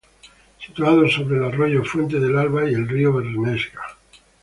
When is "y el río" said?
2.67-3.13